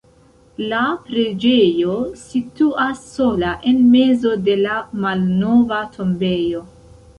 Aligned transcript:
La 0.69 0.77
preĝejo 1.09 1.97
situas 2.21 3.05
sola 3.11 3.53
en 3.73 3.85
mezo 3.93 4.33
de 4.49 4.59
la 4.65 4.81
malnova 5.07 5.85
tombejo. 5.99 6.67